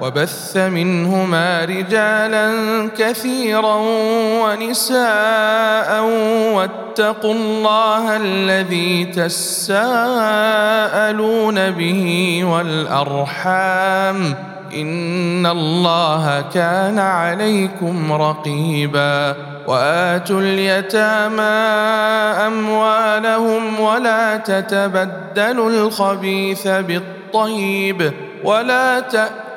[0.00, 2.50] وبث منهما رجالا
[2.98, 3.76] كثيرا
[4.42, 6.02] ونساء
[6.54, 9.70] واتقوا الله الذي تساءلون
[11.70, 14.34] به والأرحام
[14.74, 19.36] إن الله كان عليكم رقيبا
[19.66, 21.42] وآتوا اليتامى
[22.46, 28.12] أموالهم ولا تتبدلوا الخبيث بالطيب
[28.44, 29.00] ولا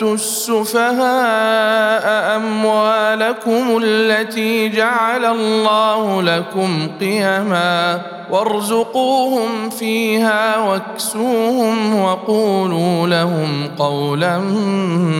[0.00, 0.96] تؤتوا السفهاء
[2.36, 14.38] أموالكم التي جعل الله لكم قيما وارزقوهم فيها واكسوهم وقولوا لهم قولا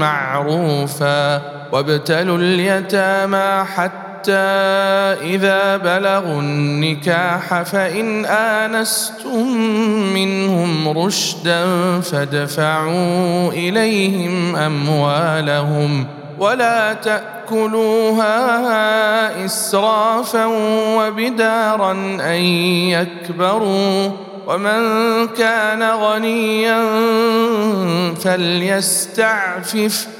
[0.00, 9.56] معروفا وابتلوا اليتامى حتى حتى إذا بلغوا النكاح فإن آنستم
[10.14, 11.64] منهم رشدا
[12.00, 16.06] فادفعوا إليهم أموالهم
[16.38, 18.34] ولا تأكلوها
[19.44, 20.44] إسرافا
[20.96, 22.40] وبدارا أن
[22.92, 24.10] يكبروا
[24.46, 24.82] ومن
[25.28, 26.80] كان غنيا
[28.14, 30.19] فليستعفف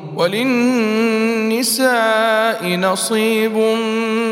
[0.15, 1.81] وللنساء
[2.67, 3.57] نصيب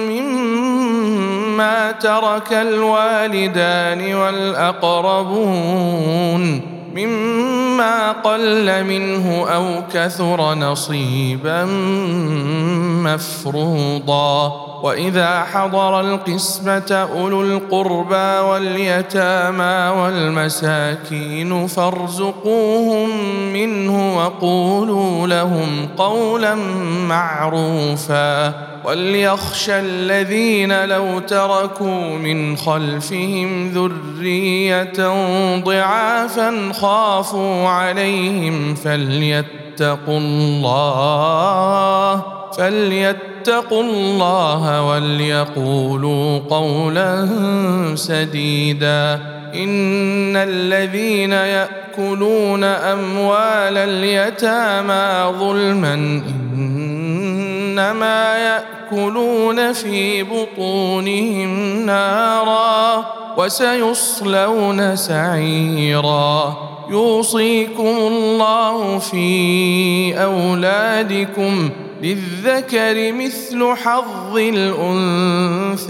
[0.10, 5.60] مما ترك الوالدان والأقربون
[6.96, 11.66] مما قل منه أو كثر نصيبا
[13.04, 14.70] مفروضا.
[14.84, 23.10] وإذا حضر القسمة أولو القربى واليتامى والمساكين فارزقوهم
[23.54, 26.56] منه وقولوا لهم قولا
[27.08, 28.69] معروفا.
[28.84, 34.94] وليخشى الذين لو تركوا من خلفهم ذريه
[35.64, 42.24] ضعافا خافوا عليهم فليتقوا الله
[42.58, 47.28] فليتقوا الله وليقولوا قولا
[47.96, 49.20] سديدا
[49.56, 56.22] ان الذين ياكلون اموال اليتامى ظلما
[57.80, 63.06] إنما يأكلون في بطونهم نارا
[63.38, 66.58] وسيصلون سعيرا.
[66.90, 71.70] يوصيكم الله في أولادكم
[72.04, 75.90] للذكر مثل حظ الأنثيين.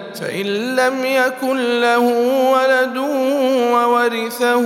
[0.15, 1.99] فإن لم يكن له
[2.51, 2.97] ولد
[3.73, 4.65] وورثه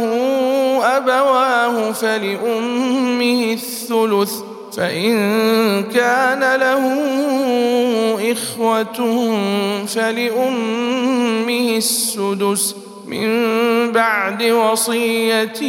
[0.97, 4.33] أبواه فلأمه الثلث
[4.77, 5.13] فإن
[5.83, 6.83] كان له
[8.31, 8.99] إخوة
[9.85, 12.75] فلأمه السدس.
[13.07, 15.61] من بعد وصية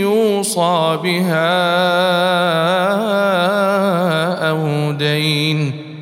[0.00, 1.58] يوصى بها
[4.50, 5.87] أو دين.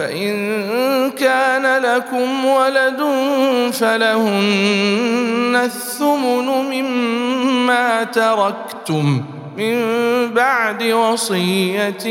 [0.00, 3.00] فإن كان لكم ولد
[3.72, 9.24] فلهن الثمن مما تركتم
[9.60, 9.76] من
[10.34, 12.04] بعد وصية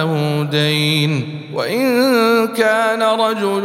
[0.00, 1.38] أو دين.
[1.54, 3.64] وإن كان رجل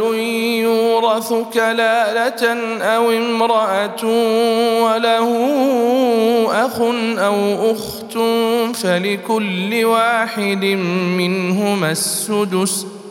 [0.62, 2.42] يورث كلالة
[2.82, 4.04] أو امرأة
[4.82, 5.30] وله
[6.66, 6.80] أخ
[7.18, 8.18] أو أخت
[8.76, 10.64] فلكل واحد
[11.18, 12.97] منهما السدس.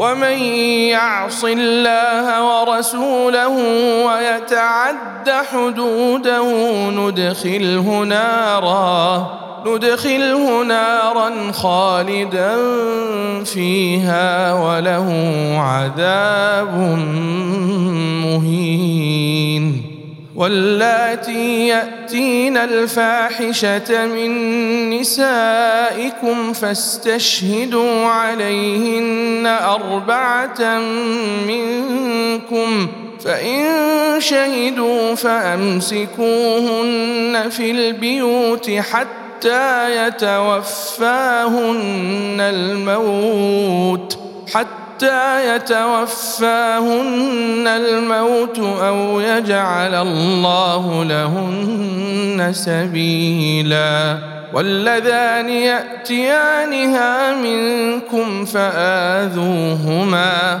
[0.00, 0.38] ومن
[0.96, 3.48] يعص الله ورسوله
[4.06, 6.44] ويتعد حدوده
[6.90, 9.26] ندخله نارا
[9.66, 12.56] ندخله نارا خالدا
[13.44, 15.08] فيها وله
[15.58, 16.74] عذاب
[18.24, 19.89] مهين.
[20.40, 24.30] واللاتي يأتين الفاحشة من
[24.90, 30.78] نسائكم فاستشهدوا عليهن أربعة
[31.46, 32.88] منكم
[33.24, 33.64] فإن
[34.18, 36.30] شهدوا فأمسكوهن
[37.50, 41.60] في البيوت حتى يتوفاهن
[42.40, 44.18] الموت
[44.54, 54.18] حتى حتى يتوفاهن الموت أو يجعل الله لهن سبيلا.
[54.54, 60.60] واللذان يأتيانها منكم فآذوهما.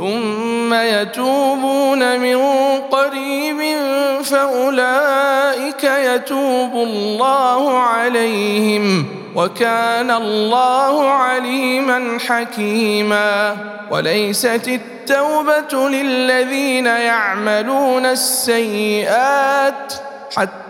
[0.00, 2.36] ثم يتوبون من
[2.90, 3.76] قريب
[4.24, 13.56] فأولئك يتوب الله عليهم وكان الله عليما حكيما
[13.90, 19.92] وليست التوبة للذين يعملون السيئات
[20.36, 20.69] حتى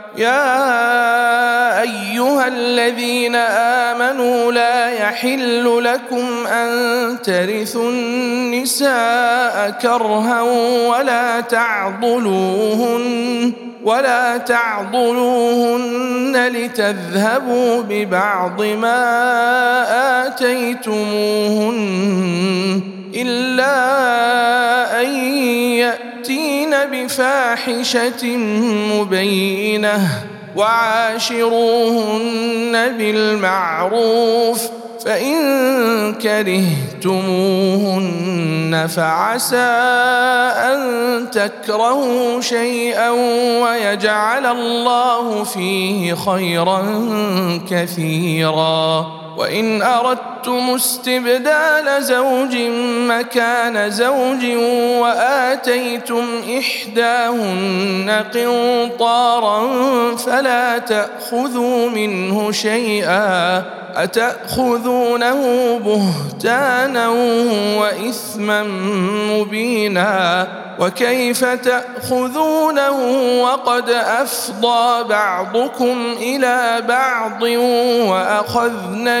[0.17, 10.41] يا أيها الذين آمنوا لا يحل لكم أن ترثوا النساء كرها
[10.87, 13.01] ولا تعضلوهن
[13.83, 15.91] ولا تعضلوهن
[16.47, 21.81] لتذهبوا ببعض ما آتيتموهن
[23.15, 23.71] إلا
[25.01, 25.05] أن
[26.31, 28.37] ياتين بفاحشة
[28.93, 32.17] مبينة وعاشروهن
[32.97, 34.61] بالمعروف
[35.05, 36.71] فإن كرهتموهن
[38.95, 39.55] فعسى
[40.57, 40.81] أن
[41.31, 43.09] تكرهوا شيئا
[43.63, 46.83] ويجعل الله فيه خيرا
[47.69, 52.55] كثيرا وإن أردتم استبدال زوج
[53.07, 54.45] مكان زوج
[55.01, 56.25] وآتيتم
[56.59, 59.67] إحداهن قنطارا
[60.15, 63.63] فلا تأخذوا منه شيئا
[63.95, 65.41] أتأخذونه
[65.77, 67.09] بهتانا
[67.79, 68.63] وإثما
[69.31, 70.47] مبينا
[70.79, 72.99] وكيف تأخذونه
[73.41, 77.41] وقد أفضى بعضكم إلى بعض
[78.09, 79.20] واخذن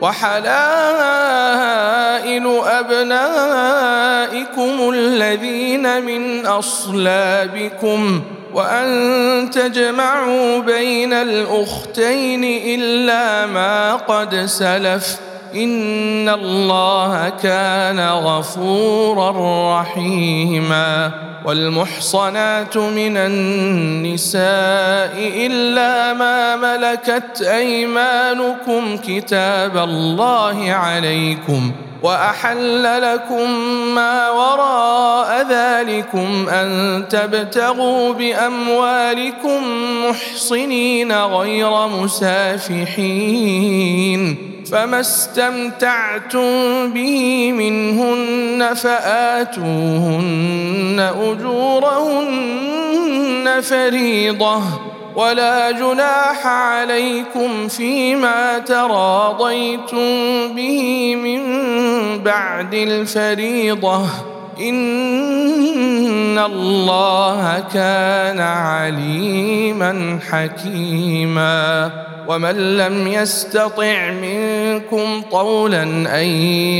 [0.00, 0.48] وحلائل
[2.64, 3.90] أبنائكم
[4.94, 8.22] الذين من أصلابكم
[8.54, 21.10] وأن تجمعوا بين الأختين إلا ما قد سلف ان الله كان غفورا رحيما
[21.44, 24.42] والمحصنات من النساء
[25.16, 33.50] الا ما ملكت ايمانكم كتاب الله عليكم واحل لكم
[33.94, 39.62] ما وراء ذلكم ان تبتغوا باموالكم
[40.08, 42.98] محصنين غير مسافحين
[44.72, 50.30] فما استمتعتم به منهن فآتوهن
[51.20, 52.68] أجورهن
[53.62, 54.62] فريضة
[55.16, 60.08] ولا جناح عليكم فيما تراضيتم
[60.54, 61.42] به من
[62.22, 64.06] بعد الفريضة
[64.60, 71.90] ان الله كان عليما حكيما.
[72.28, 76.26] ومن لم يستطع منكم طولا ان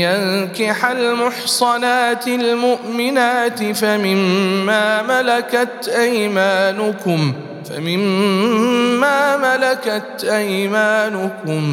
[0.05, 7.33] ينكح المحصنات المؤمنات فمما ملكت ايمانكم
[7.69, 11.63] فمما ملكت أيمانكم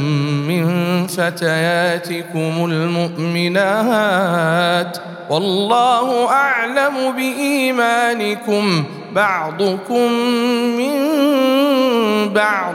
[0.48, 0.66] من
[1.06, 4.06] فتياتكم المؤمنات
[5.30, 10.12] والله أعلم بإيمانكم بعضكم
[10.78, 10.96] من
[12.32, 12.74] بعض.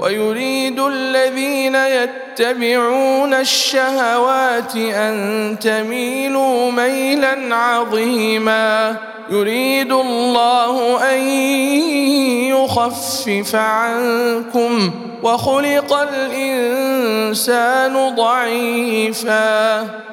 [0.00, 8.96] ويريد الذين يتبعون الشهوات أن تميلوا ميلا عظيما.
[9.30, 11.18] يريد الله أن
[12.48, 14.90] يخفف عنكم
[15.22, 19.80] وخلق الإنسان ضعيفا.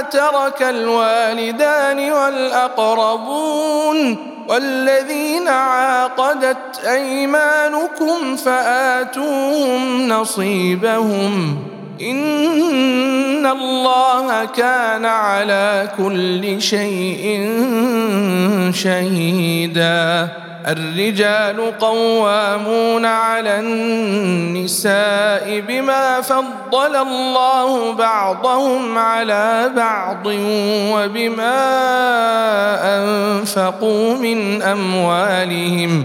[0.00, 3.96] ترك الوالدان والأقربون
[4.48, 11.58] والذين عاقدت أيمانكم فآتوهم نصيبهم.
[12.00, 17.50] إن الله كان على كل شيء
[18.74, 20.28] شهيدا.
[20.68, 30.26] الرجال قوامون على النساء بما فضل الله بعضهم على بعض
[30.92, 31.58] وبما
[32.98, 36.04] أنفقوا من أموالهم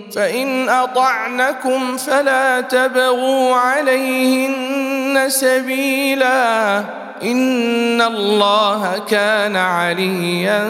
[0.15, 6.79] فإن أطعنكم فلا تبغوا عليهن سبيلا.
[7.23, 10.63] إن الله كان عليا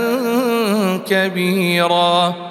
[1.10, 2.51] كبيرا.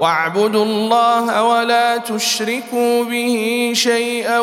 [0.00, 4.40] واعبدوا الله ولا تشركوا به شيئا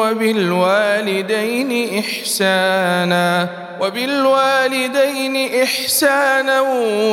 [0.00, 3.48] وبالوالدين إحسانا
[3.80, 6.60] وبالوالدين إحسانا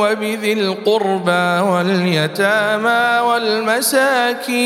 [0.02, 4.66] وبذي القربى واليتامى والمساكين.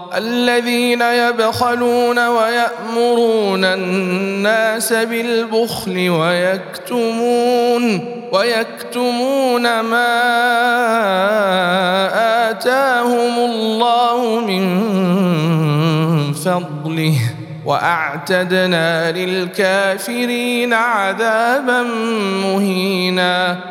[0.15, 10.11] الذين يبخلون ويأمرون الناس بالبخل ويكتمون ويكتمون ما
[12.49, 14.63] آتاهم الله من
[16.33, 17.15] فضله
[17.65, 21.81] وأعتدنا للكافرين عذابا
[22.43, 23.70] مهينا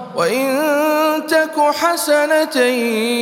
[0.15, 0.61] وإن
[1.27, 2.61] تك حسنة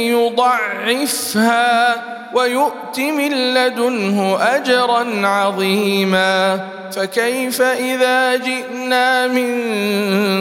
[0.10, 1.95] يضعفها
[2.34, 6.60] ويؤت من لدنه أجرا عظيما
[6.91, 9.49] فكيف إذا جئنا من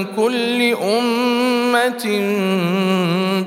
[0.05, 2.05] كل أمة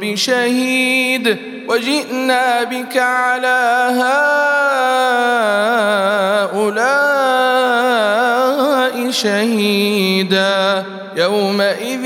[0.02, 1.38] بشهيد
[1.68, 3.88] وجئنا بك على
[6.52, 7.22] هؤلاء
[9.12, 10.86] شهيدا
[11.16, 12.06] يومئذ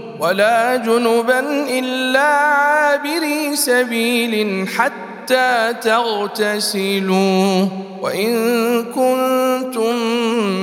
[0.21, 7.65] ولا جنبا إلا عابري سبيل حتى تغتسلوا.
[8.01, 8.33] وإن
[8.83, 9.95] كنتم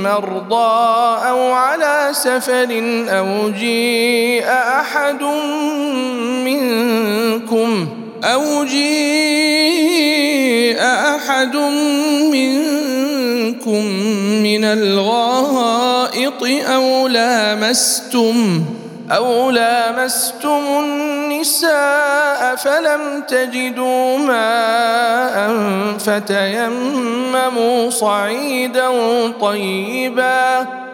[0.03, 2.69] مرضى أو على سفر
[3.09, 5.23] أو جيء أحد
[6.45, 7.89] منكم
[8.25, 9.99] أو جيء
[10.81, 11.57] أحد
[12.33, 13.85] منكم
[14.43, 18.65] من الغائط أو لامستم
[19.13, 25.53] أو لامستم النساء فلم تجدوا ماء
[25.99, 28.89] فتيمموا صعيدا
[29.41, 30.67] طيبا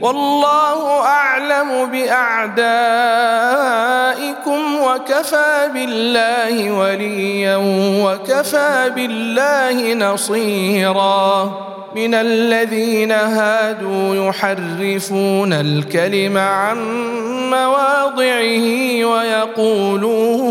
[0.00, 2.60] والله أعلم بأعدائكم
[4.82, 7.56] وكفى بالله وليا
[8.04, 11.70] وكفى بالله نصيرا.
[11.94, 16.78] من الذين هادوا يحرفون الكلم عن
[17.50, 20.50] مواضعه ويقولون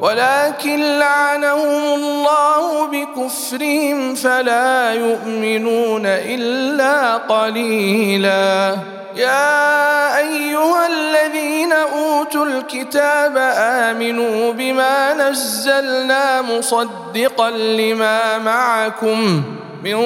[0.00, 8.76] ولكن لعنهم الله بكفرهم فلا يؤمنون إلا قليلا.
[9.16, 19.42] يا أيها الذين أوتوا الكتاب آمنوا بما نزلنا مصدقا لما معكم.
[19.84, 19.96] من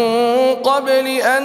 [0.55, 1.45] قبل أن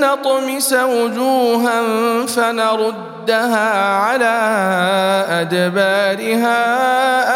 [0.00, 1.82] نطمس وجوها
[2.26, 4.36] فنردها على
[5.30, 6.56] أدبارها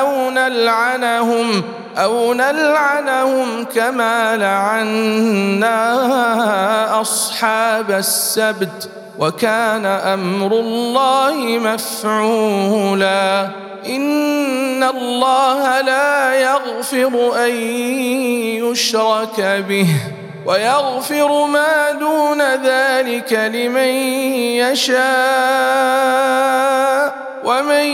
[0.00, 1.62] أو نلعنهم
[1.96, 5.80] أو نلعنهم كما لعنا
[7.00, 8.90] أصحاب السبت.
[9.18, 13.48] وكان أمر الله مفعولا.
[13.86, 17.50] إن الله لا يغفر أن
[18.64, 19.88] يشرك به.
[20.46, 23.88] ويغفر ما دون ذلك لمن
[24.62, 25.04] يشاء.
[27.44, 27.84] ومن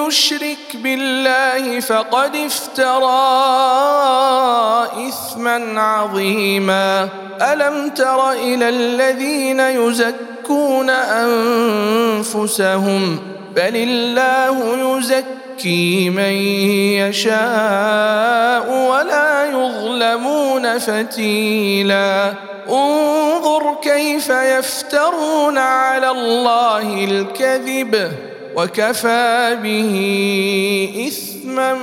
[0.00, 3.00] يشرك بالله فقد افترى
[5.08, 7.08] إثما عظيما.
[7.42, 10.90] ألم تر إلى الذين يزكون
[12.20, 13.18] أنفسهم؟
[13.56, 15.39] بل الله يزكي
[16.10, 16.32] من
[17.02, 22.34] يشاء ولا يظلمون فتيلا.
[22.68, 28.12] انظر كيف يفترون على الله الكذب
[28.56, 29.94] وكفى به
[31.08, 31.74] إثما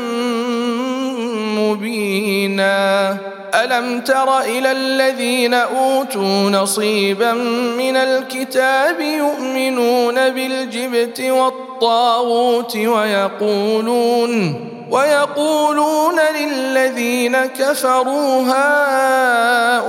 [1.60, 3.18] مبينا.
[3.56, 7.34] ألم تر إلى الذين أوتوا نصيبا
[7.78, 19.88] من الكتاب يؤمنون بالجبت والطاغوت ويقولون ويقولون للذين كفروا هؤلاء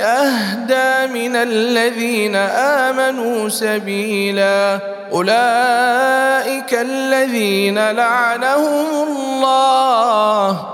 [0.00, 4.78] أهدى من الذين آمنوا سبيلا
[5.12, 10.73] أولئك الذين لعنهم الله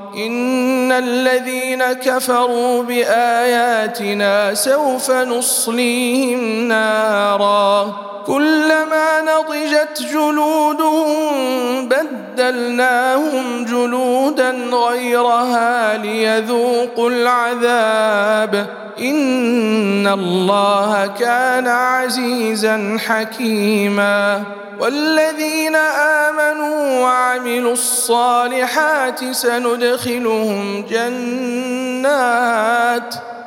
[0.15, 8.10] إن الذين كفروا بآياتنا سوف نصليهم نارا.
[8.27, 11.33] كلما نضجت جلودهم
[11.89, 18.67] بدلناهم جلودا غيرها ليذوقوا العذاب.
[18.99, 24.43] إن الله كان عزيزا حكيما.
[24.79, 31.71] والذين آمنوا وعملوا الصالحات سندخلهم جنات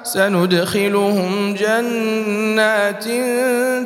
[0.04, 3.04] سندخلهم جنات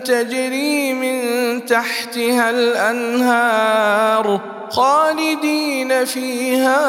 [0.07, 1.21] تجري من
[1.65, 6.83] تحتها الأنهار خالدين فيها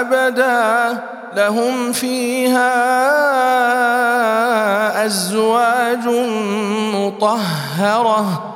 [0.00, 1.02] أبدا.
[1.36, 2.76] لهم فيها
[5.06, 6.06] أزواج
[6.94, 8.55] مطهرة.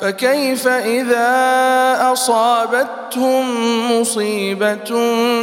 [0.00, 3.44] فكيف إذا أصابتهم
[4.00, 4.90] مصيبة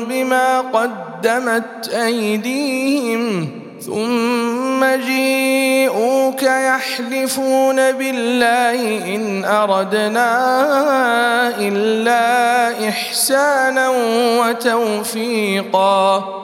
[0.10, 3.50] بما قدمت أيديهم
[3.86, 10.30] ثم جيءوك يحلفون بالله إن أردنا
[11.60, 13.89] إلا إحسانا
[14.39, 16.42] وتوفيقا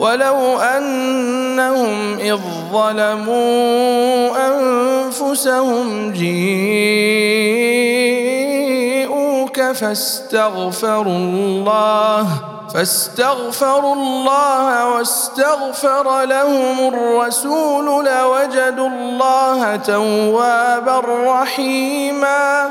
[0.00, 2.38] ولو انهم اذ
[2.72, 7.50] ظلموا انفسهم جيءوك
[9.60, 12.26] فاستغفروا الله
[12.74, 22.70] فاستغفروا الله واستغفر لهم الرسول لوجدوا الله توابا رحيما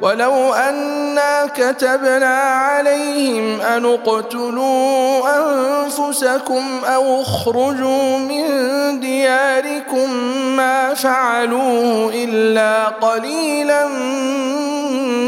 [0.00, 8.44] ولو أنا كتبنا عليهم أن اقتلوا أنفسكم أو اخرجوا من
[9.00, 10.10] دياركم
[10.56, 13.88] ما فعلوه إلا قليلا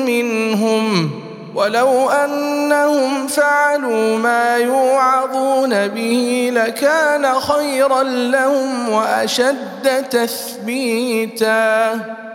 [0.06, 1.10] منهم.
[1.54, 12.00] ولو أنهم فعلوا ما يوعظون به لكان خيرا لهم وأشد تثبيتا.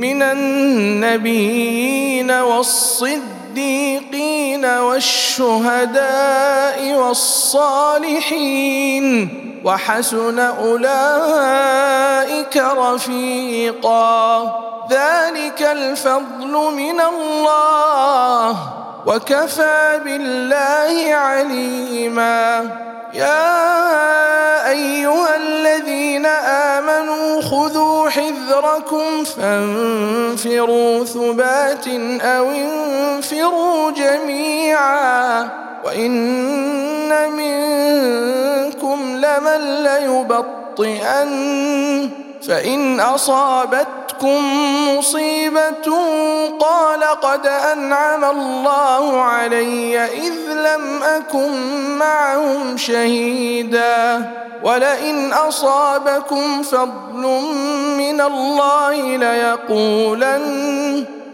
[0.00, 9.06] من النبيين والصديقين والشهداء والصالحين
[9.64, 11.36] وحسن أولئك
[12.56, 14.42] رفيقا.
[14.90, 18.56] ذلك الفضل من الله
[19.06, 22.70] وكفى بالله عليما.
[23.14, 31.88] يا أيها الذين آمنوا خذوا حذركم فانفروا ثبات
[32.20, 35.48] أو انفروا جميعا
[35.84, 41.30] وإن منكم لمن ليبطئن
[42.48, 43.00] فإن
[44.20, 45.86] اصابتكم مصيبة
[46.60, 51.50] قال قد أنعم الله علي إذ لم أكن
[51.98, 54.30] معهم شهيدا
[54.64, 57.22] ولئن أصابكم فضل
[57.98, 61.04] من الله ليقولن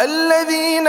[0.00, 0.88] الذين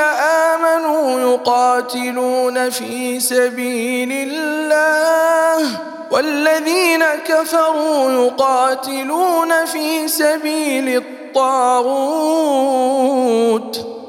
[0.49, 5.67] آمنوا يقاتلون في سبيل الله
[6.11, 11.91] والذين كفروا يقاتلون في سبيل الطاغوت.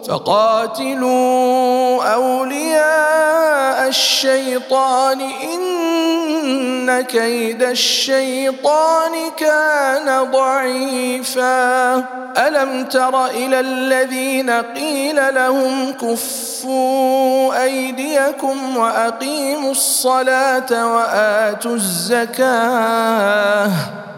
[0.09, 11.95] فقاتلوا أولياء الشيطان إن كيد الشيطان كان ضعيفا.
[12.39, 23.71] ألم تر إلى الذين قيل لهم كفوا أيديكم وأقيموا الصلاة وآتوا الزكاة؟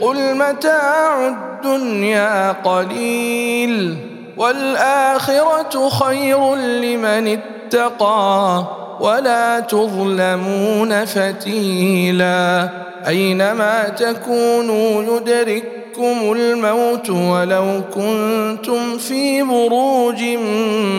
[0.00, 3.96] قل متاع الدنيا قليل
[4.36, 8.64] والاخره خير لمن اتقى
[9.00, 12.68] ولا تظلمون فتيلا
[13.08, 20.22] اينما تكونوا يدرككم الموت ولو كنتم في بروج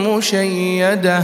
[0.08, 1.24] مشيده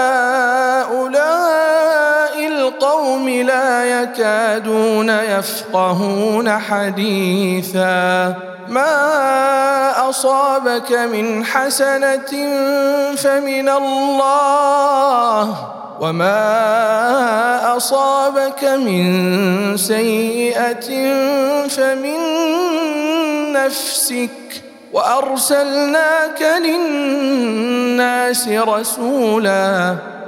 [4.51, 8.35] يكادون يفقهون حديثا.
[8.67, 12.31] ما أصابك من حسنة
[13.15, 15.55] فمن الله
[15.99, 20.89] وما أصابك من سيئة
[21.67, 22.19] فمن
[23.53, 24.29] نفسك.
[24.93, 29.95] وأرسلناك للناس رسولا.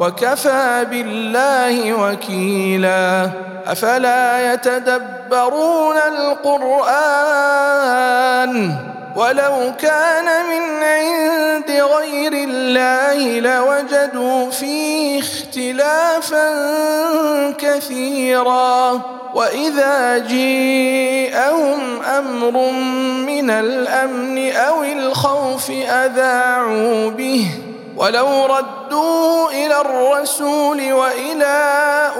[0.00, 3.30] وكفى بالله وكيلا
[3.66, 7.46] أفلا يتدبرون القرآن
[9.16, 16.48] ولو كان من عند غير الله لوجدوا فيه اختلافا
[17.58, 19.00] كثيرا
[19.34, 22.70] وإذا جيءهم أمر
[23.26, 27.48] من الأمن أو الخوف أذاعوا به
[27.96, 31.56] ولو ردوه إلى الرسول وإلى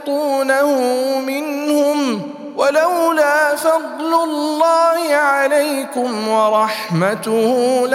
[1.21, 2.23] منهم
[2.57, 7.87] ولولا فضل الله عليكم ورحمته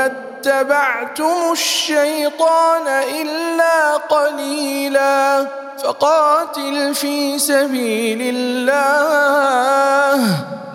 [0.45, 2.87] لاتبعتم الشيطان
[3.21, 5.47] إلا قليلا
[5.83, 8.77] فقاتل في سبيل الله.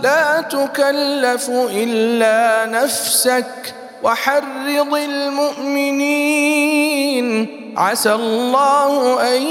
[0.03, 6.17] لا تكلف إلا نفسك وحرض المؤمنين.
[7.77, 9.43] عسى الله أن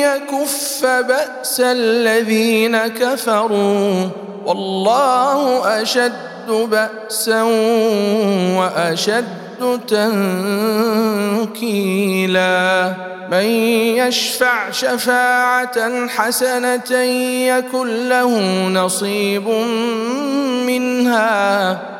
[0.00, 4.08] يكف بأس الذين كفروا.
[4.46, 7.42] والله أشد بأسا
[8.58, 9.39] وأشد
[11.58, 12.94] تنكيلا.
[13.30, 13.44] من
[13.96, 16.96] يشفع شفاعة حسنة
[17.46, 19.48] يكن له نصيب
[20.66, 21.99] منها.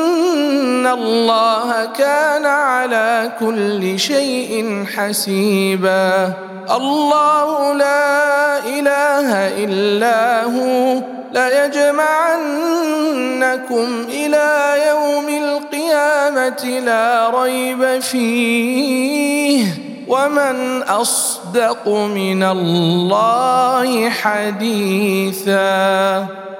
[0.93, 6.33] الله كان على كل شيء حسيبا.
[6.71, 11.01] الله لا اله الا هو.
[11.33, 19.65] ليجمعنكم إلى يوم القيامه لا ريب فيه.
[20.11, 25.61] ومن اصدق من الله حديثا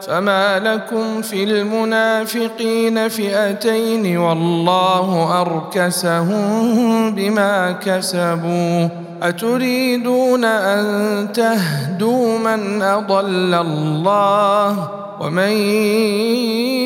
[0.08, 8.90] فما لكم في المنافقين فئتين والله اركسهم بما كسبوا
[9.24, 14.90] اتريدون ان تهدوا من اضل الله
[15.20, 15.52] ومن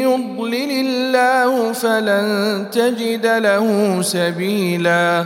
[0.01, 5.25] يضلل الله فلن تجد له سبيلا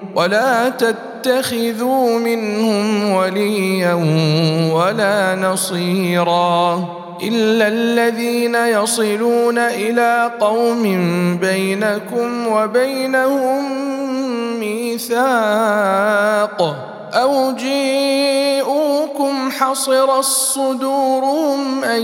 [0.15, 3.93] ولا تتخذوا منهم وليا
[4.73, 6.85] ولا نصيرا
[7.23, 10.83] إلا الذين يصلون إلى قوم
[11.41, 13.63] بينكم وبينهم
[14.59, 15.21] ميثاق
[17.13, 22.01] أو جيءوكم حصر الصدورهم أن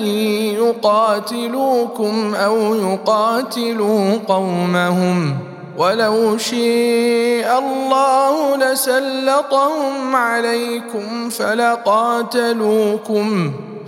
[0.55, 5.38] يقاتلوكم أو يقاتلوا قومهم
[5.78, 13.23] ولو شيء الله لسلطهم عليكم فلقاتلوكم.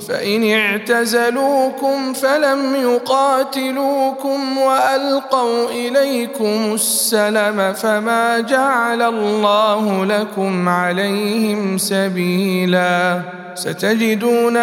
[0.07, 13.21] فإن اعتزلوكم فلم يقاتلوكم وألقوا إليكم السلم فما جعل الله لكم عليهم سبيلا.
[13.55, 14.57] ستجدون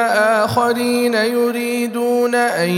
[0.45, 2.69] آخرين يريدون أن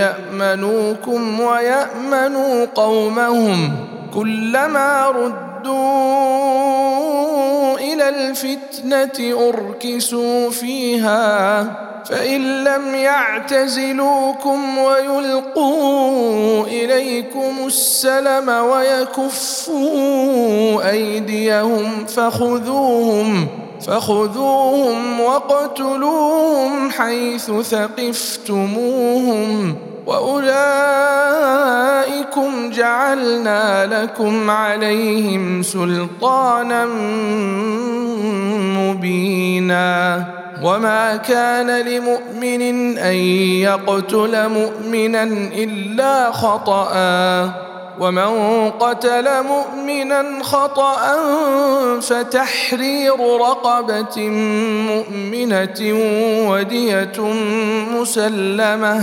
[0.00, 3.76] يأمنوكم ويأمنوا قومهم.
[4.14, 5.08] كلما
[5.58, 6.98] ردوا
[7.78, 11.64] إلى الفتنه اركسوا فيها
[12.10, 19.80] فان لم يعتزلوكم ويلقوا اليكم السلم ويكفوا
[20.90, 23.46] ايديهم فخذوهم
[23.86, 29.08] فخذوهم واقتلوهم حيث ثقفتموهم
[30.08, 30.50] وأولئكم
[32.70, 36.86] جعلنا لكم عليهم سلطانا
[38.80, 40.24] مبينا.
[40.62, 43.14] وما كان لمؤمن أن
[43.68, 45.22] يقتل مؤمنا
[45.54, 46.90] إلا خطأ.
[48.00, 50.98] ومن قتل مؤمنا خطأ
[52.00, 54.28] فتحرير رقبة
[54.88, 55.80] مؤمنة
[56.48, 57.18] ودية
[57.94, 59.02] مسلمة.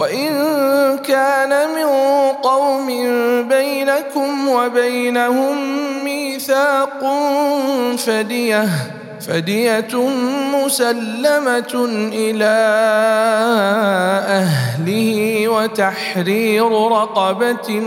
[0.00, 0.28] وإن
[0.98, 1.86] كان من
[2.42, 2.88] قوم
[3.48, 5.56] بينكم وبينهم
[6.04, 7.00] ميثاق
[7.96, 8.68] فدية
[9.20, 10.08] فدية
[10.54, 12.56] مسلمة إلى
[14.28, 17.80] أهله وتحرير رقبة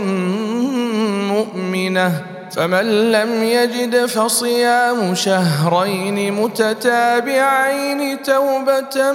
[1.32, 2.22] مؤمنة.
[2.56, 9.12] فمن لم يجد فصيام شهرين متتابعين توبة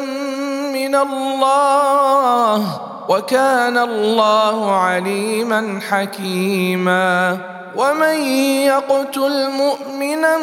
[0.73, 7.37] من الله وكان الله عليما حكيما.
[7.75, 8.21] ومن
[8.65, 10.37] يقتل مؤمنا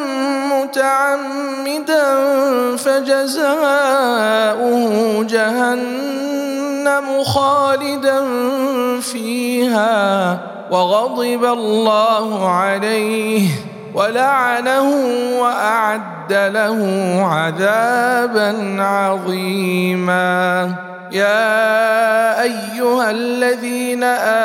[0.52, 2.06] متعمدا
[2.76, 3.64] فجزاؤه
[5.24, 8.24] جهنم خالدا
[9.00, 10.55] فيها.
[10.70, 13.48] وغضب الله عليه
[13.94, 14.90] ولعنه
[15.40, 16.80] وأعد له
[17.22, 20.74] عذابا عظيما.
[21.12, 24.04] يا أيها الذين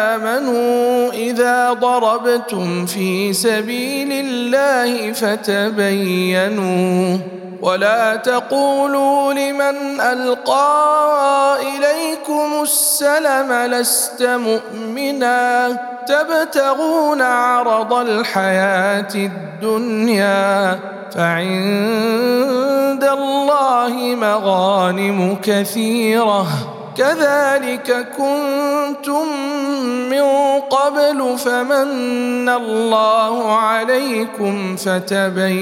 [0.09, 6.61] آمنوا إذا ضربتم في سبيل الله فتبينوا
[7.61, 20.79] ولا تقولوا لمن ألقى إليكم السلم لست مؤمنا تبتغون عرض الحياة الدنيا
[21.15, 26.47] فعند الله مغانم كثيرة
[26.97, 29.27] كذلك كنتم
[30.09, 30.23] من
[30.59, 35.61] قبل فمن الله عليكم فتبينوا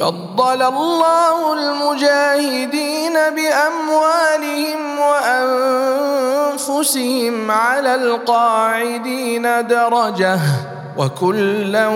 [0.00, 4.98] فضل الله المجاهدين بأموالهم
[6.58, 10.38] وأنفسهم على القاعدين درجة.
[10.98, 11.88] وكلا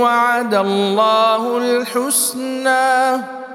[0.00, 3.22] وعد الله الحسنى.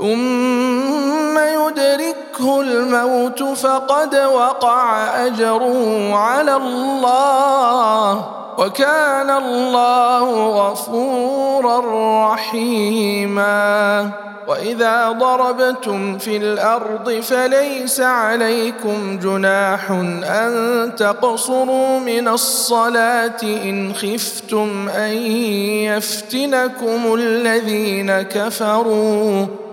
[0.00, 8.28] ثم يدركه الموت فقد وقع أجره على الله
[8.58, 11.80] وكان الله غفورا
[12.32, 14.10] رحيما.
[14.48, 19.90] وإذا ضربتم في الأرض فليس عليكم جناح
[20.24, 25.12] أن تقصروا من الصلاة إن خفتم أن
[25.92, 29.46] يفتنكم الذين كفروا.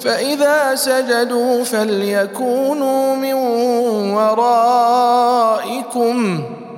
[0.00, 3.34] فإذا سجدوا فليكونوا من
[4.14, 5.36] ورائكم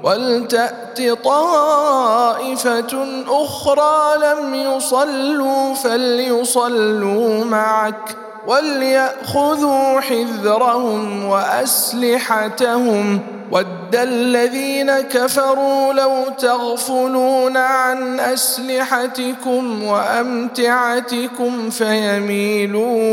[0.02, 8.16] ولتأت طائفة أخرى لم يصلوا فليصلوا معك
[8.48, 13.20] وليأخذوا حذرهم وأسلحتهم
[13.52, 23.04] ود الذين كفروا لو تغفلون عن أسلحتكم وأمتعتكم فيميلون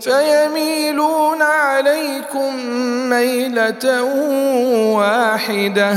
[0.00, 2.56] فيميلون عليكم
[3.10, 4.02] ميلة
[4.94, 5.96] واحدة.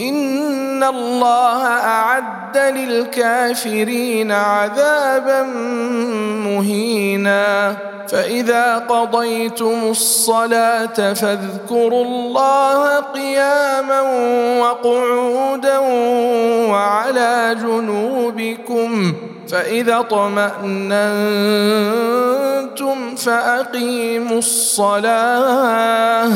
[0.00, 5.42] ان الله اعد للكافرين عذابا
[6.44, 7.76] مهينا
[8.08, 14.00] فاذا قضيتم الصلاه فاذكروا الله قياما
[14.60, 15.78] وقعودا
[16.70, 19.14] وعلى جنوبكم
[19.48, 20.60] فاذا اطماننتم
[23.16, 26.30] فاقيموا الصلاه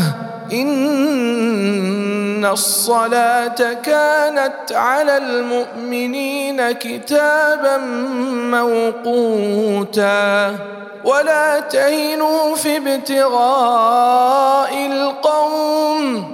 [0.63, 7.77] إن الصلاة كانت على المؤمنين كتابا
[8.57, 10.55] موقوتا
[11.05, 16.34] ولا تهنوا في ابتغاء القوم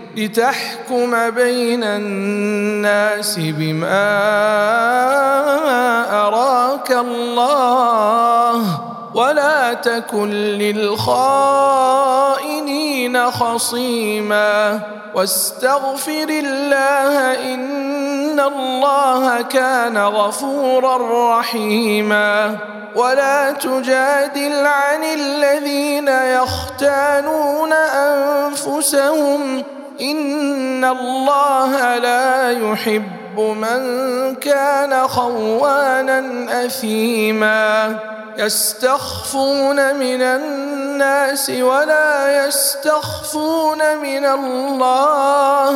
[0.17, 4.11] لتحكم بين الناس بما
[6.27, 8.63] أراك الله
[9.15, 11.71] ولا تكن للخائنين
[13.31, 14.79] خصيما
[15.15, 20.97] واستغفر الله إن الله كان غفورا
[21.39, 22.57] رحيما
[22.95, 29.63] ولا تجادل عن الذين يختانون أنفسهم
[30.01, 33.81] ان الله لا يحب من
[34.35, 37.95] كان خوانا اثيما
[38.37, 45.71] يستخفون من الناس ولا يستخفون من الله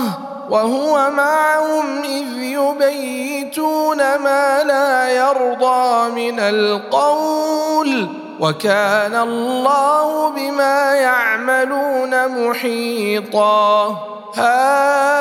[0.49, 13.87] وهو معهم اذ يبيتون ما لا يرضى من القول وكان الله بما يعملون محيطا.
[14.35, 15.15] ها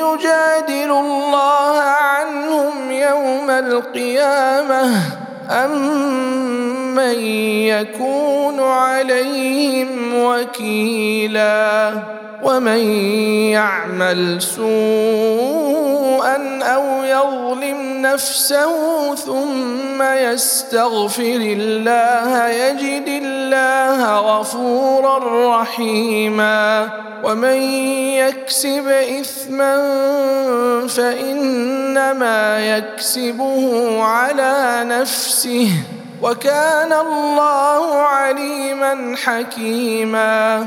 [0.00, 4.92] يجادل الله عنهم يوم القيامة؟
[5.50, 7.20] أم من
[7.66, 11.92] يكون عليهم وكيلا
[12.42, 12.78] ومن
[13.50, 16.19] يعمل سوءا
[16.62, 25.18] أو يظلم نفسه ثم يستغفر الله يجد الله غفورا
[25.60, 26.88] رحيما.
[27.24, 27.62] ومن
[28.12, 28.88] يكسب
[29.20, 29.76] اثما
[30.88, 35.70] فإنما يكسبه على نفسه.
[36.22, 40.66] وكان الله عليما حكيما.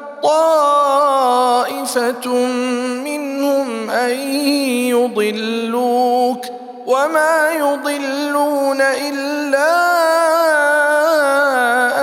[0.23, 2.27] طائفة
[3.03, 4.11] منهم أن
[4.89, 6.45] يضلوك
[6.85, 9.71] وما يضلون إلا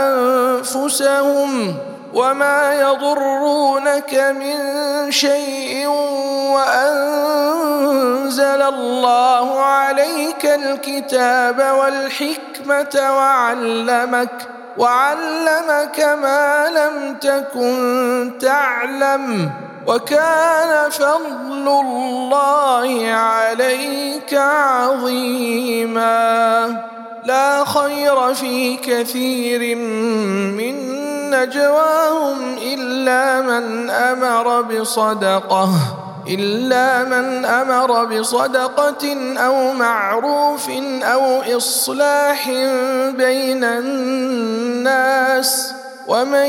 [0.09, 1.75] أنفسهم
[2.15, 4.57] وما يضرونك من
[5.11, 5.89] شيء
[6.55, 19.51] وأنزل الله عليك الكتاب والحكمة وعلمك وعلمك ما لم تكن تعلم
[19.87, 26.09] وكان فضل الله عليك عظيما.
[27.25, 29.77] لا خير في كثير
[30.57, 30.75] من
[31.31, 35.71] نجواهم إلا من أمر بصدقة.
[36.29, 40.71] إلا من أمر بصدقة أو معروف
[41.03, 42.49] أو إصلاح
[43.11, 45.29] بين الناس
[46.09, 46.47] ومن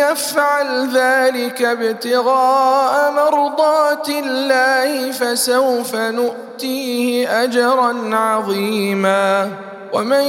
[0.00, 9.50] يفعل ذلك ابتغاء مرضات الله فسوف نؤتيه أجرا عظيما
[9.94, 10.22] ومن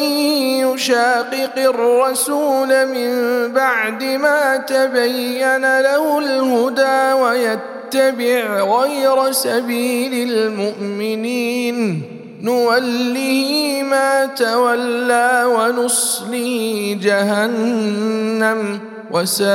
[0.62, 3.12] يشاقق الرسول من
[3.54, 12.04] بعد ما تبين له الهدى ويتبع غير سبيل المؤمنين
[12.42, 18.80] نوله ما تولى ونصليه جهنم
[19.12, 19.46] وساءت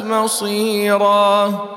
[0.00, 1.76] مصيرا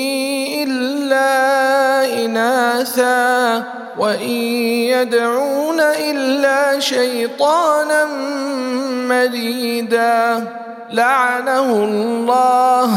[1.21, 3.63] الا إناثا
[3.97, 4.29] وإن
[4.93, 8.05] يدعون إلا شيطانا
[9.07, 10.47] مريدا
[10.89, 12.89] لعنه الله.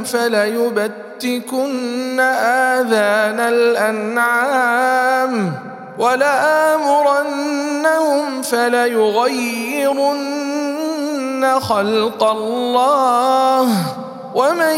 [0.03, 5.53] فليبتكن آذان الأنعام
[5.99, 7.27] ولآمرنهم
[8.41, 9.87] فليغيرن
[11.59, 13.69] خلق الله
[14.35, 14.77] ومن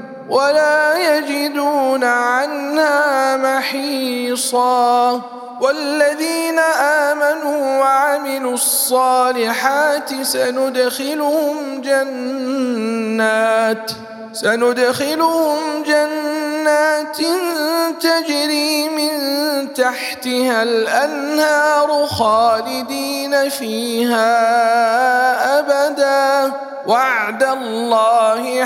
[0.31, 5.21] ولا يجدون عنها محيصا.
[5.61, 13.31] والذين آمنوا وعملوا الصالحات سندخلهم جنات
[14.33, 17.17] سندخلهم جنات
[18.01, 19.13] تجري من
[19.73, 24.29] تحتها الأنهار خالدين فيها
[25.59, 26.53] أبدا.
[26.87, 28.65] وعد الله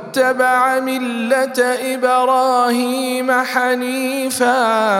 [0.11, 1.59] واتبع ملة
[1.93, 4.99] إبراهيم حنيفا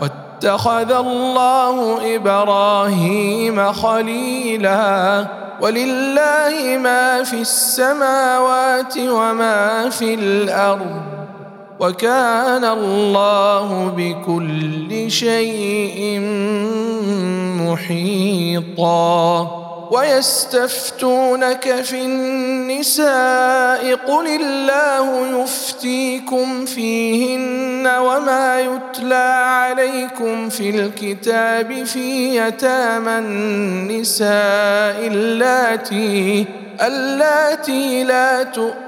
[0.00, 5.26] واتخذ الله إبراهيم خليلا.
[5.60, 11.02] ولله ما في السماوات وما في الأرض
[11.80, 16.20] وكان الله بكل شيء
[17.58, 19.61] محيطا.
[19.92, 34.26] ويستفتونك في النساء قل الله يفتيكم فيهن وما يتلى عليكم في الكتاب في يتامى النساء
[35.06, 36.46] اللاتي
[36.82, 38.82] اللاتي لا تؤتونهن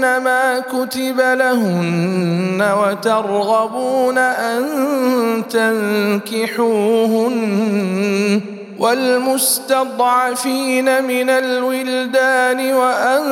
[0.00, 4.64] ما كتب لهن وترغبون أن
[5.50, 7.00] تنكحوهن
[8.80, 10.44] والمستضعفين
[11.04, 13.24] من الولدان وأن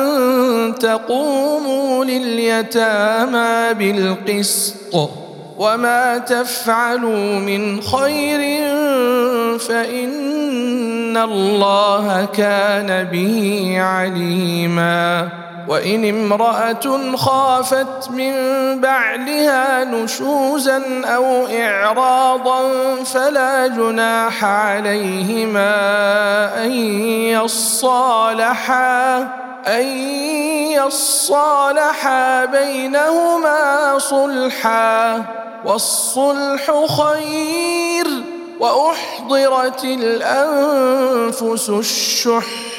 [0.79, 5.09] تقوموا لليتامى بالقسط
[5.57, 8.39] وما تفعلوا من خير
[9.59, 15.29] فإن الله كان به عليما
[15.69, 18.33] وإن امرأة خافت من
[18.81, 22.61] بعلها نشوزا أو إعراضا
[23.03, 25.75] فلا جناح عليهما
[26.65, 26.71] أن
[27.37, 29.17] يصالحا
[29.67, 29.85] أن
[30.71, 35.25] يصالحا بينهما صلحا.
[35.65, 38.07] والصلح خير
[38.59, 42.78] واحضرت الانفس الشح.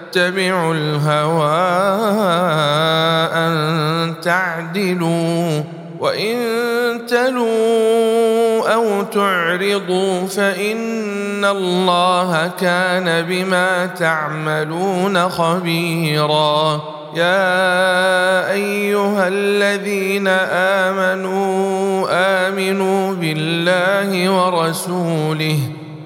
[0.11, 1.61] تتبعوا الهوى
[3.33, 5.63] أن تعدلوا
[5.99, 6.37] وإن
[7.07, 16.81] تلوا أو تعرضوا فإن الله كان بما تعملون خبيرا.
[17.15, 20.27] يا أيها الذين
[20.87, 22.07] آمنوا
[22.47, 25.59] آمنوا بالله ورسوله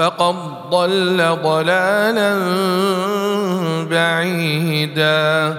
[0.00, 0.36] فقد
[0.70, 2.32] ضل ضلالا
[3.90, 5.58] بعيدا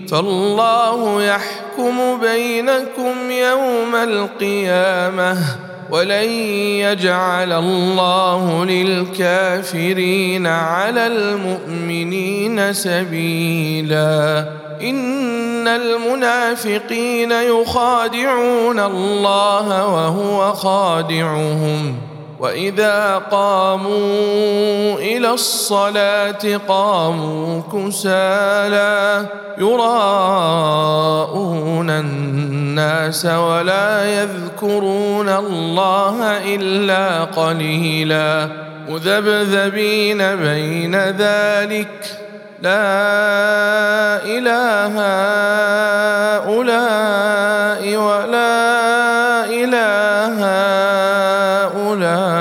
[0.11, 5.37] فالله يحكم بينكم يوم القيامة
[5.91, 6.29] ولن
[6.83, 14.45] يجعل الله للكافرين على المؤمنين سبيلا.
[14.81, 22.10] إن المنافقين يخادعون الله وهو خادعهم.
[22.41, 29.25] وإذا قاموا إلى الصلاة قاموا كسالى
[29.57, 30.69] يراءون
[31.89, 38.47] الناس ولا يذكرون الله إلا قليلا
[38.89, 42.17] مذبذبين بين ذلك
[42.61, 42.81] لا
[44.25, 44.97] إله
[46.47, 51.00] هؤلاء ولا إله هؤلاء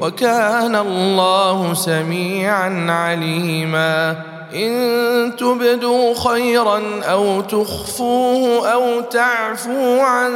[0.00, 4.16] وكان الله سميعا عليما.
[4.54, 10.32] إن تبدوا خيرا أو تخفوه أو تعفوا عن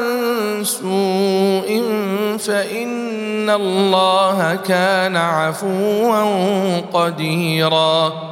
[0.63, 1.83] سوء
[2.39, 8.32] فإن الله كان عفوا قديرا.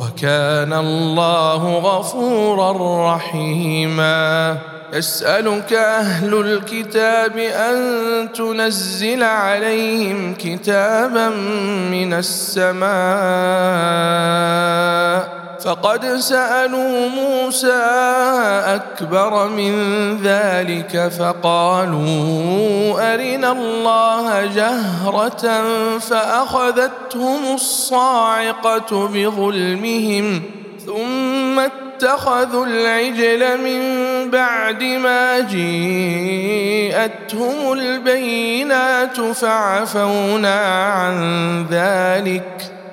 [0.00, 2.72] وكان الله غفورا
[3.14, 4.56] رحيما.
[4.92, 11.28] يسالك أهل الكتاب أن تنزل عليهم كتابا
[11.90, 12.90] من السماء.
[15.64, 17.82] فقد سألوا موسى
[18.66, 19.74] أكبر من
[20.16, 22.10] ذلك فقالوا
[23.14, 25.62] أرنا الله جهرة
[25.98, 30.42] فأخذتهم الصاعقة بظلمهم
[30.86, 33.80] ثم اتخذوا العجل من
[34.30, 36.92] بعد ما جيءتهم
[37.72, 42.69] البينات فعفونا عن ذلك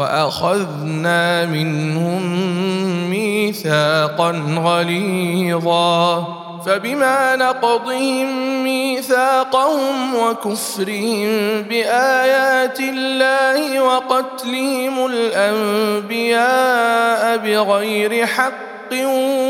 [0.00, 2.22] وأخذنا منهم
[3.10, 4.30] ميثاقا
[4.64, 6.26] غليظا.
[6.66, 16.46] فبما نقضهم ميثاقهم وكفرهم بآيات الله وقتلهم الأنبياء
[17.36, 18.92] بغير حق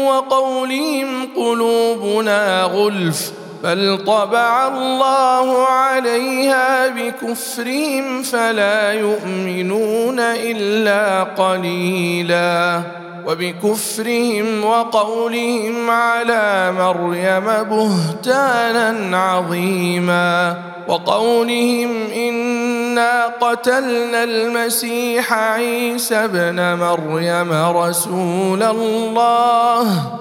[0.06, 12.82] وقولهم قلوبنا غلف بل طبع الله عليها بكفرهم فلا يؤمنون الا قليلا
[13.26, 20.56] وبكفرهم وقولهم على مريم بهتانا عظيما
[20.88, 30.20] وقولهم انا قتلنا المسيح عيسى ابن مريم رسول الله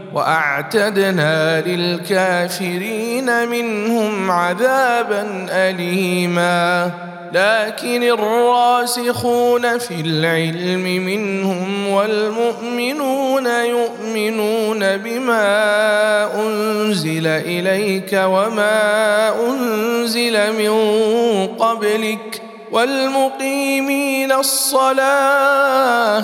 [0.13, 6.91] وأعتدنا للكافرين منهم عذابا اليما.
[7.33, 15.45] لكن الراسخون في العلم منهم والمؤمنون يؤمنون بما
[16.35, 20.71] أنزل إليك وما أنزل من
[21.47, 26.23] قبلك والمقيمين الصلاة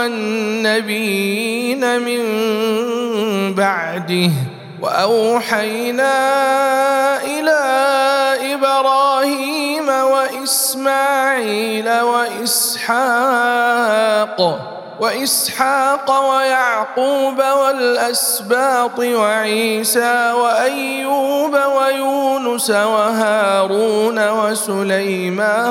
[0.00, 2.24] والنبيين من
[3.54, 4.30] بعده
[4.82, 6.12] وأوحينا
[7.24, 7.60] إلى
[8.54, 13.40] إبراهيم وإسماعيل وإسحاق
[15.00, 25.70] وإسحاق ويعقوب والأسباط وعيسى وأيوب ويونس وهارون وسليمان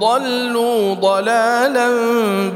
[0.00, 1.88] ضلوا ضلالا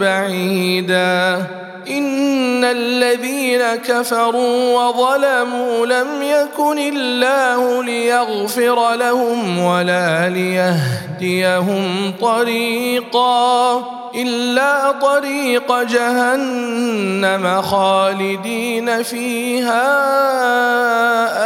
[0.01, 1.47] بعيدا.
[1.89, 13.77] إن الذين كفروا وظلموا لم يكن الله ليغفر لهم ولا ليهديهم طريقا
[14.15, 19.83] إلا طريق جهنم خالدين فيها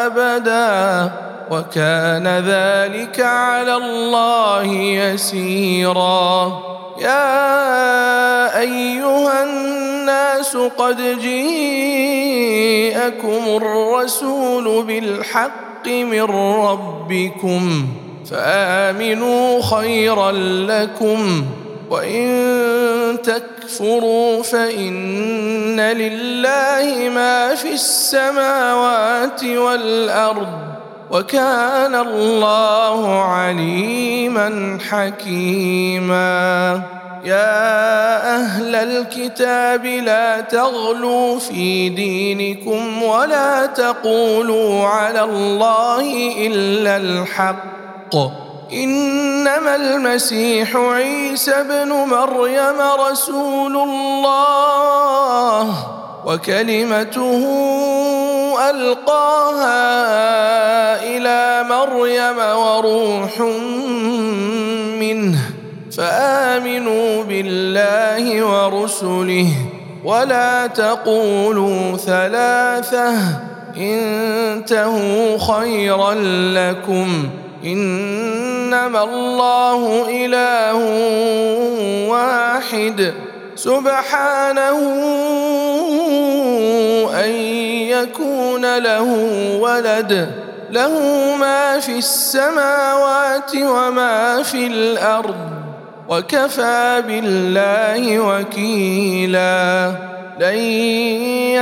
[0.07, 1.28] ابدا.
[1.51, 6.63] وكان ذلك على الله يسيرا.
[6.99, 12.43] يا أيها الناس قد جيءكم
[13.47, 17.87] الرسول بالحق من ربكم
[18.31, 20.33] فآمنوا خيرا
[20.67, 21.45] لكم
[21.91, 22.29] وإن
[23.23, 30.78] تكفروا فإن لله ما في السماوات والأرض
[31.11, 36.83] وكان الله عليما حكيما.
[37.25, 46.01] يا أهل الكتاب لا تغلوا في دينكم ولا تقولوا على الله
[46.47, 48.15] إلا الحق.
[48.73, 52.81] إنما المسيح عيسى ابن مريم
[53.11, 54.49] رسول الله.
[56.27, 57.45] وكلمته
[58.71, 59.79] ألقاها
[61.03, 63.41] إلى مريم وروح
[65.01, 65.39] منه
[65.97, 69.49] فآمنوا بالله ورسله
[70.05, 73.13] ولا تقولوا ثلاثة
[73.77, 76.15] انتهوا خيرا
[76.55, 77.29] لكم
[77.65, 80.75] إنما الله إله
[82.09, 83.15] واحد
[83.59, 84.79] سبحانه
[87.25, 87.31] أن
[87.91, 89.03] يكون له
[89.61, 90.31] ولد.
[90.71, 90.93] له
[91.41, 95.37] ما في السماوات وما في الأرض.
[96.09, 99.93] وكفى بالله وكيلا.
[100.41, 100.59] لن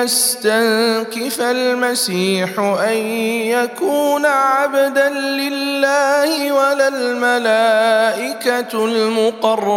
[0.03, 2.97] يستنكف المسيح أن
[3.47, 9.77] يكون عبدا لله ولا الملائكة المقربون.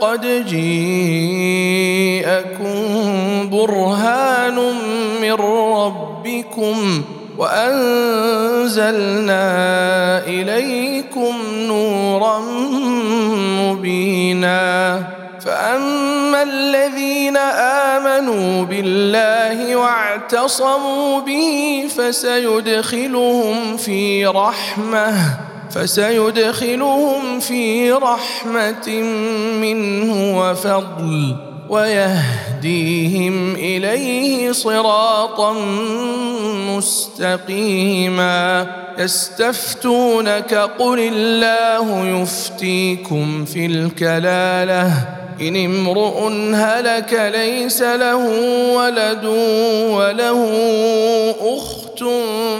[0.00, 0.74] قد جيءكم
[3.50, 4.58] برهان
[5.22, 7.02] من ربكم
[7.38, 9.44] وأنزلنا
[10.26, 12.38] إليكم نورا
[13.60, 15.02] مبينا.
[15.44, 17.36] فأما الذين
[17.96, 25.14] آمنوا بالله واعتصموا به فسيدخلهم في رحمة.
[25.70, 28.88] فسيدخلهم في رحمة
[29.60, 31.36] منه وفضل
[31.68, 35.52] ويهديهم إليه صراطا
[36.76, 38.66] مستقيما.
[38.98, 44.92] يستفتونك قل الله يفتيكم في الكلالة.
[45.40, 48.16] إن امرؤ هلك ليس له
[48.74, 49.24] ولد
[49.90, 50.40] وله
[51.40, 51.83] أخت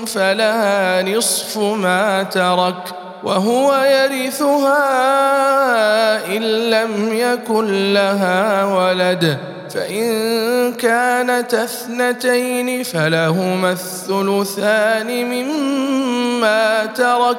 [0.07, 2.95] فلها نصف ما ترك
[3.25, 4.77] وهو يرثها
[6.37, 9.39] إن لم يكن لها ولد
[9.71, 17.39] فإن كانت اثنتين فلهما الثلثان مما ترك